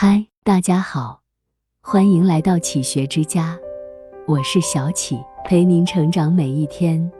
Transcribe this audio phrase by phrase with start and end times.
[0.00, 1.22] 嗨，大家好，
[1.82, 3.58] 欢迎来到启学之家，
[4.28, 7.10] 我是小启，陪您成长每一天，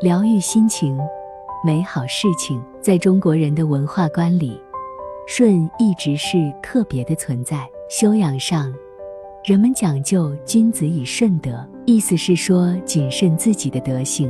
[0.00, 0.98] 疗愈心情，
[1.64, 2.60] 美好事情。
[2.80, 4.60] 在中国人的文化观里，
[5.28, 7.64] 顺一直是特别的存在。
[7.88, 8.74] 修养上，
[9.44, 14.28] 人们讲究君子以顺德，意思是说谨慎自己的德行，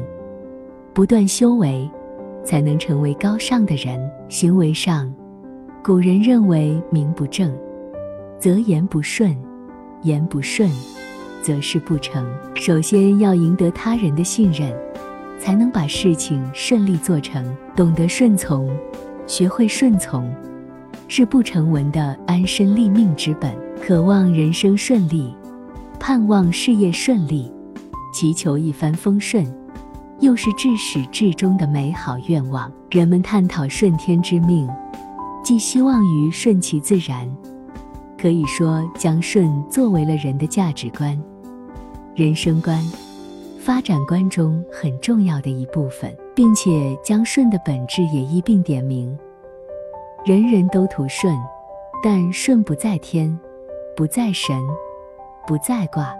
[0.93, 1.91] 不断修为，
[2.45, 3.99] 才能成为高尚的人。
[4.29, 5.11] 行为上，
[5.83, 7.51] 古人认为名不正。
[8.45, 9.35] 则言不顺，
[10.03, 10.71] 言不顺，
[11.41, 12.23] 则事不成。
[12.55, 14.71] 首先要赢得他人的信任，
[15.41, 17.43] 才能把事情顺利做成。
[17.75, 18.69] 懂得顺从，
[19.27, 20.31] 学会顺从，
[21.09, 23.51] 是不成文的安身立命之本。
[23.81, 25.35] 渴望人生顺利，
[25.99, 27.51] 盼望事业顺利，
[28.13, 29.43] 祈求一帆风顺，
[30.21, 32.71] 又是至始至终的美好愿望。
[32.91, 34.69] 人们探讨顺天之命，
[35.43, 37.27] 寄希望于顺其自然。
[38.25, 41.23] 可以说，将顺作为了人的价值观、
[42.15, 42.83] 人生观、
[43.61, 49.15] 发展观中很重要的一部分，并且将顺的本质也一并点明。
[50.25, 51.37] 人人都图顺，
[52.03, 53.39] 但顺不在天，
[53.95, 54.59] 不在神，
[55.47, 56.15] 不在卦，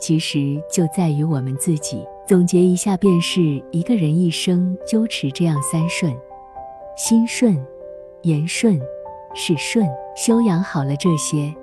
[0.00, 2.02] 其实就在于我们自己。
[2.26, 6.16] 总结一下，便是一个人一生纠持这样三顺：
[6.96, 7.62] 心顺、
[8.22, 8.80] 言顺、
[9.34, 9.86] 事顺。
[10.16, 11.54] 修养好了这些，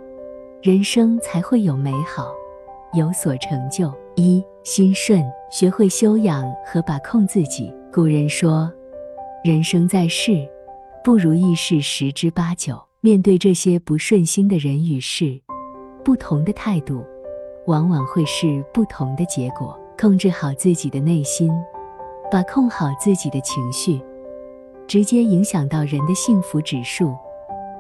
[0.62, 2.32] 人生才会有美好，
[2.94, 3.92] 有所成就。
[4.16, 7.74] 一心顺，学会修养和把控自己。
[7.92, 8.72] 古人说
[9.44, 10.48] ：“人生在世，
[11.04, 15.42] 不如意事十之八九。”面对这些不顺心的人与事，
[16.04, 17.04] 不同的态度，
[17.66, 19.76] 往往会是不同的结果。
[20.00, 21.52] 控制好自己的内心，
[22.32, 24.00] 把控好自己的情绪，
[24.86, 27.16] 直接影响到人的幸福指数。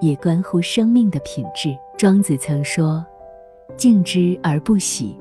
[0.03, 1.77] 也关乎生命的品质。
[1.97, 3.05] 庄子曾说
[3.77, 5.17] ：“静之而不喜，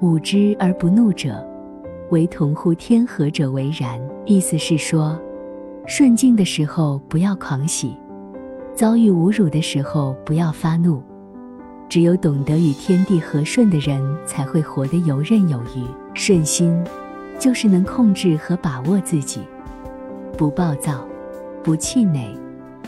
[0.00, 1.46] 武之而不怒者，
[2.10, 5.16] 唯同乎天和者为然。”意思是说，
[5.86, 7.96] 顺境的时候不要狂喜，
[8.74, 11.00] 遭遇侮辱的时候不要发怒。
[11.88, 15.86] 只有懂得与天地和顺的人，才会活得游刃有余。
[16.12, 16.76] 顺心，
[17.38, 19.40] 就是能控制和把握自己，
[20.36, 21.06] 不暴躁，
[21.62, 22.36] 不气馁，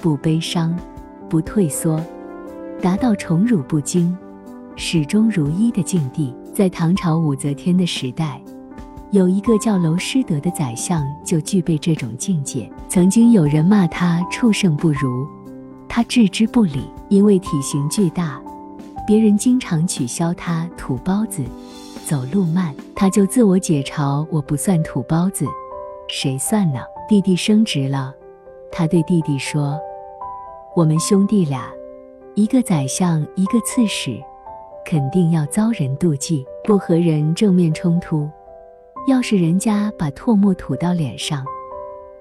[0.03, 0.77] 不悲伤。
[1.31, 2.05] 不退缩，
[2.83, 4.15] 达到宠辱不惊、
[4.75, 6.35] 始终如一的境地。
[6.53, 8.43] 在唐朝武则天的时代，
[9.13, 12.69] 有一个叫娄师德的宰相，就具备这种境界。
[12.89, 15.25] 曾经有人骂他畜生不如，
[15.89, 16.91] 他置之不理。
[17.09, 18.41] 因为体型巨大，
[19.07, 21.43] 别人经常取笑他土包子、
[22.05, 25.47] 走路慢，他就自我解嘲：“我不算土包子，
[26.09, 28.13] 谁算呢？”弟弟升职了，
[28.73, 29.79] 他对弟弟说。
[30.77, 31.69] 我们兄弟俩，
[32.37, 34.17] 一个宰相，一个刺史，
[34.85, 36.47] 肯定要遭人妒忌。
[36.63, 38.31] 不和人正面冲突，
[39.09, 41.45] 要是人家把唾沫吐到脸上，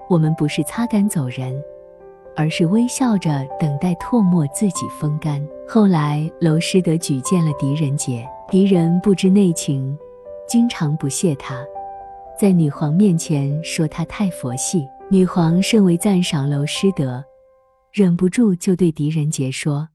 [0.09, 1.63] 我们不是擦干走人，
[2.35, 5.39] 而是微笑着等待唾沫自己风干。
[5.67, 9.95] 后来，娄师德举荐了狄仁杰，狄仁不知内情，
[10.47, 11.63] 经常不屑他，
[12.39, 14.87] 在女皇面前说他太佛系。
[15.11, 17.23] 女皇甚为赞赏娄师德。
[17.91, 19.89] 忍不住就对狄仁杰说：“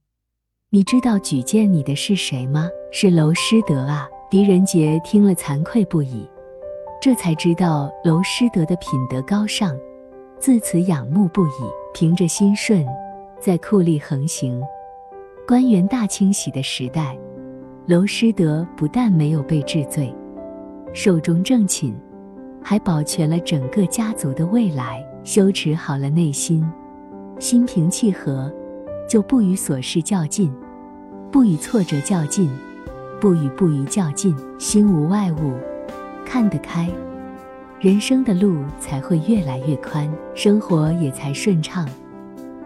[0.70, 2.68] 你知道举荐你的是谁吗？
[2.90, 6.28] 是娄师德啊！”狄仁杰听了惭愧不已，
[7.00, 9.78] 这才知道娄师德的品德高尚，
[10.40, 11.50] 自此仰慕不已。
[11.94, 12.84] 凭着心顺，
[13.40, 14.60] 在酷吏横行、
[15.46, 17.16] 官员大清洗的时代，
[17.86, 20.12] 娄师德不但没有被治罪，
[20.92, 21.94] 寿终正寝，
[22.60, 25.00] 还保全了整个家族的未来。
[25.22, 26.68] 修持好了内心。
[27.38, 28.50] 心平气和，
[29.08, 30.52] 就不与琐事较劲，
[31.30, 32.50] 不与挫折较劲，
[33.20, 34.34] 不与不愉较劲。
[34.58, 35.52] 心无外物，
[36.24, 36.88] 看得开，
[37.80, 41.86] 人生的路才会越来越宽，生活也才顺畅，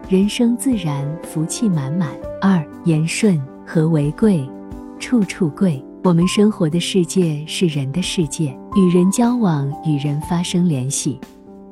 [0.07, 2.09] 人生自然福气满满。
[2.41, 4.49] 二言顺，和为贵，
[4.97, 5.83] 处处贵。
[6.03, 11.19] 我们生活的世界是人的世界，与人交往，与人发生联系。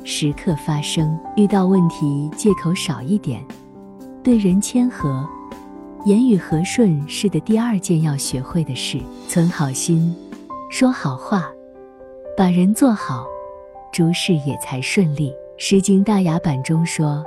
[0.09, 3.45] 时刻发生，遇到问题借口少一点，
[4.23, 5.27] 对人谦和，
[6.05, 8.97] 言语和顺是的第二件要学会的事。
[9.27, 10.15] 存好心，
[10.71, 11.51] 说好话，
[12.37, 13.25] 把人做好，
[13.91, 15.29] 诸事也才顺利。
[15.57, 17.21] 《诗经·大雅》版中说：“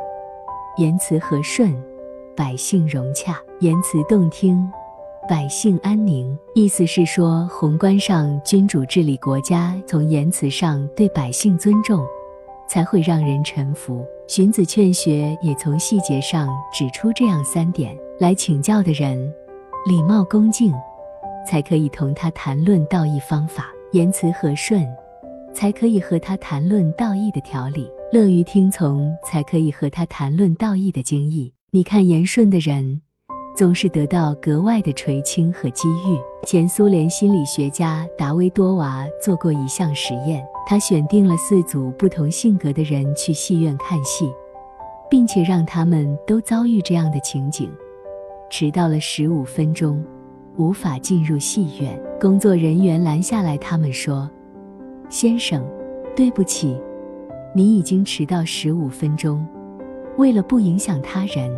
[0.78, 1.76] 言辞和顺，
[2.34, 4.66] 百姓融洽；言辞动听，
[5.28, 12.02] 百姓安宁。”意思是说，宏观上君主治理国家，从言辞上对百姓尊重。
[12.70, 14.06] 才会让人臣服。
[14.28, 19.18] 荀子劝学也从细节上指出这样三点：来请教的人，
[19.88, 20.72] 礼貌恭敬，
[21.44, 24.86] 才可以同他谈论道义方法；言辞和顺，
[25.52, 31.52] 才可以和他谈论道义的条理；乐于听从，才可以和他谈论道义的经义。
[31.72, 33.02] 你看，言顺的人。
[33.56, 36.18] 总是得到格外的垂青和机遇。
[36.46, 44.30] 前苏联心理学家达维多娃做过一项实验，他选定了四组不同性格的人去戏院看戏，
[45.10, 47.70] 并且让他们都遭遇这样的情景：
[48.48, 50.02] 迟到了十五分钟，
[50.56, 52.00] 无法进入戏院。
[52.18, 54.30] 工作人员拦下来，他们说
[55.10, 55.62] ：“先生，
[56.16, 56.80] 对不起，
[57.54, 59.46] 你已经迟到十五分钟。
[60.16, 61.50] 为了不影响他人，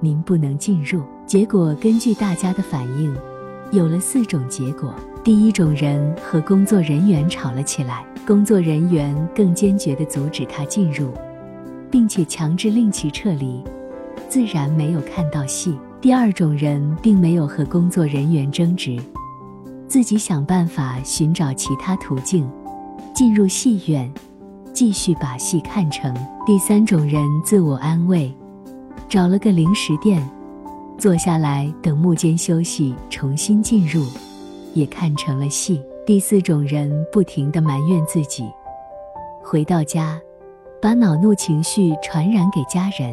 [0.00, 3.14] 您不能进入。”结果根据大家的反应，
[3.72, 4.94] 有了四种结果。
[5.24, 11.10] 第一种人和工作人员吵了起来，工作人员更坚决地阻止他进入，
[11.90, 13.60] 并且强制令其撤离，
[14.28, 15.76] 自然没有看到戏。
[16.00, 18.96] 第二种人并没有和工作人员争执，
[19.88, 22.48] 自己想办法寻找其他途径
[23.12, 24.08] 进入戏院，
[24.72, 26.14] 继续把戏看成。
[26.46, 28.32] 第三种人自我安慰，
[29.08, 30.28] 找了个零食店。
[30.98, 34.02] 坐下来等幕间休息，重新进入，
[34.72, 35.82] 也看成了戏。
[36.06, 38.44] 第四种人不停地埋怨自己，
[39.42, 40.18] 回到家，
[40.80, 43.12] 把恼怒情绪传染给家人，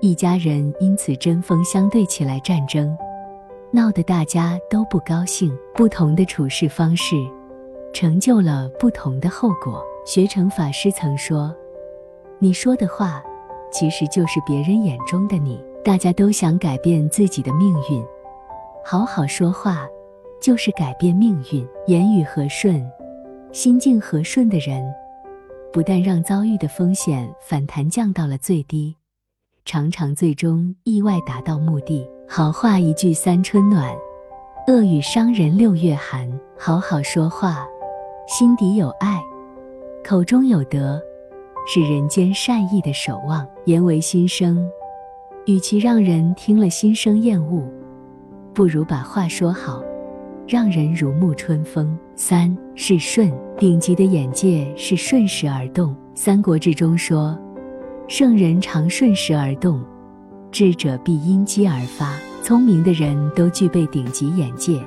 [0.00, 2.96] 一家人因此针锋相对起来，战争
[3.70, 5.54] 闹得大家都不高兴。
[5.74, 7.14] 不同的处事方式，
[7.92, 9.82] 成就了不同的后果。
[10.06, 11.54] 学成法师曾说
[12.40, 13.22] ：“你说的话，
[13.70, 18.04] 其实就是别人眼中的你。”大家都想改变自己的命运，
[18.84, 19.88] 好好说话
[20.38, 21.66] 就是改变命运。
[21.86, 22.86] 言语和顺、
[23.50, 24.84] 心境和顺的人，
[25.72, 28.94] 不但让遭遇的风险反弹降到了最低，
[29.64, 32.06] 常常最终意外达到目的。
[32.28, 33.96] 好话一句三春暖，
[34.68, 36.30] 恶语伤人六月寒。
[36.58, 37.66] 好好说话，
[38.28, 39.18] 心底有爱，
[40.04, 41.00] 口中有德，
[41.66, 43.46] 是人间善意的守望。
[43.64, 44.68] 言为心声。
[45.46, 47.66] 与其让人听了心生厌恶，
[48.52, 49.82] 不如把话说好，
[50.46, 51.96] 让人如沐春风。
[52.14, 55.92] 三是顺，顶级的眼界是顺势而动。
[56.14, 57.36] 《三国志》中说
[58.06, 59.82] ：“圣人常顺势而动，
[60.52, 62.14] 智者必因机而发。”
[62.44, 64.78] 聪明的人都具备顶级眼界，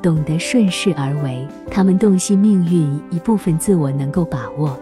[0.00, 1.46] 懂得顺势而为。
[1.70, 4.78] 他们洞悉命运一部分自我能够把握，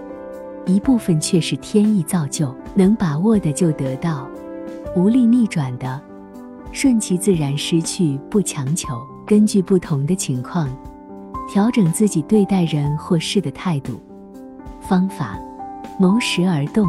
[0.69, 2.55] 一部分却是天意造就。
[2.75, 4.29] 能把握的就得到。
[4.94, 6.00] 无力逆转的，
[6.70, 9.05] 顺其自然，失去不强求。
[9.26, 10.69] 根据不同的情况，
[11.50, 14.00] 调整自己对待人或事的态度。
[14.81, 15.38] 方法：
[15.99, 16.87] 谋时而动，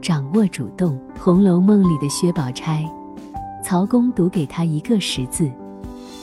[0.00, 0.94] 掌握主动。
[1.20, 2.84] 《红楼梦》里的薛宝钗，
[3.62, 5.50] 曹公读给他一个“时”字，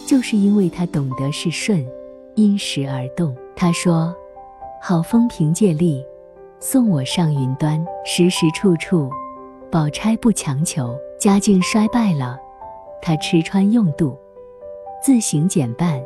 [0.08, 1.86] 就是因为他懂得是顺，
[2.36, 3.36] 因时而动。
[3.56, 4.14] 他说
[4.82, 6.04] ：“好风凭借力，
[6.60, 7.84] 送我上云端。
[8.04, 9.10] 时时处处，
[9.72, 12.38] 宝钗不强求。”家境衰败了，
[13.02, 14.16] 他吃穿用度，
[15.02, 16.00] 自行减半，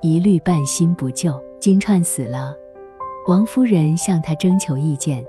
[0.00, 1.38] 一律半新不旧。
[1.58, 2.56] 金钏死了，
[3.26, 5.22] 王夫人向他征求意见，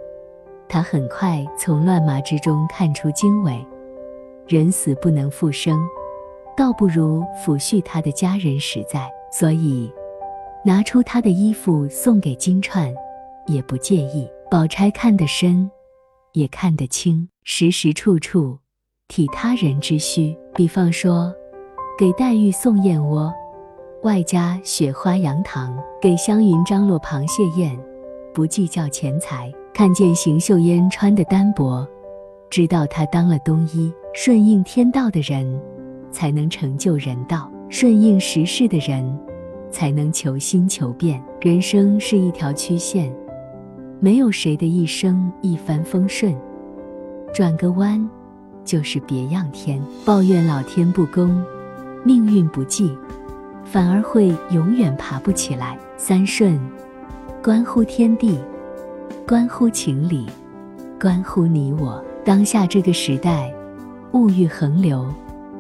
[0.70, 3.66] 他很快从乱麻之中看出经纬。
[4.48, 5.80] 人死不能复生，
[6.56, 9.92] 倒不如抚恤他的家人实在，所以
[10.64, 12.94] 拿出他的衣服送给金钏，
[13.48, 14.30] 也不介意。
[14.50, 15.70] 宝钗看得深，
[16.34, 18.60] 也看得清，时时处处。
[19.08, 21.34] 体他人之需，比方说，
[21.98, 23.34] 给黛玉送燕窝，
[24.04, 27.76] 外加雪花羊糖；给湘云张罗螃蟹宴，
[28.36, 29.52] 不计较钱财。
[29.74, 31.86] 看见邢岫烟穿的单薄，
[32.50, 33.92] 知道她当了冬衣。
[34.14, 35.60] 顺应天道的人，
[36.12, 39.20] 才能成就人道；顺应时势的人，
[39.70, 41.22] 才能求新求变。
[41.42, 43.14] 人生是一条曲线，
[44.00, 46.36] 没有谁的一生一帆风顺，
[47.34, 48.10] 转个弯。
[48.64, 51.40] 就是别样天，抱怨老天不公，
[52.04, 52.98] 命运不济，
[53.64, 55.78] 反而会永远爬不起来。
[55.98, 56.60] 三顺，
[57.44, 58.40] 关乎天地，
[59.28, 60.26] 关乎情理，
[61.00, 62.04] 关乎你我。
[62.24, 63.54] 当下这个时代，
[64.14, 65.06] 物欲横流，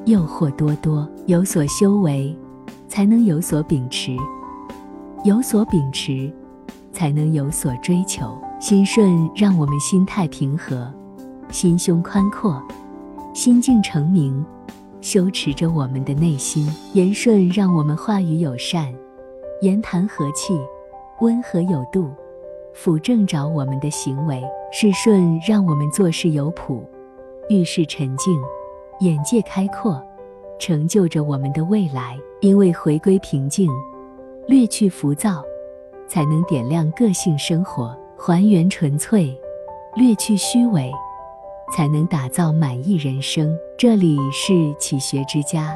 [0.06, 2.36] 诱惑多多，有所修为，
[2.88, 4.18] 才能有所秉持；
[5.24, 6.34] 有所秉持，
[6.96, 8.36] 才能有所追求。
[8.58, 10.90] 心顺，让我们心态平和，
[11.52, 12.64] 心胸宽阔。
[13.34, 14.44] 心境澄明，
[15.02, 18.94] 修持着我们的内心；言顺让我们话语友善，
[19.62, 20.58] 言谈和气，
[21.20, 22.10] 温和有度，
[22.74, 24.40] 辅正着我们的行为；
[24.72, 26.88] 事顺让我们做事有谱，
[27.50, 28.40] 遇事沉静，
[29.02, 30.02] 眼界开阔，
[30.58, 32.18] 成就着我们的未来。
[32.40, 33.70] 因为回归平静，
[34.48, 35.44] 略去浮躁，
[36.08, 39.36] 才能点亮个性生活；还原纯粹，
[39.96, 40.92] 略去虚伪，
[41.76, 43.56] 才能打造满意人生。
[43.78, 45.76] 这里是启学之家，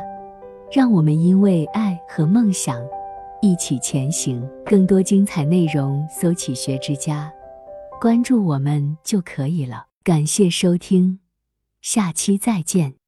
[0.71, 2.79] 让我们因为爱和梦想
[3.41, 4.48] 一起前行。
[4.65, 7.31] 更多精彩内容，搜“启学之家”，
[8.00, 9.88] 关注我们就可以了。
[10.03, 11.19] 感谢收听，
[11.81, 12.98] 下期再见。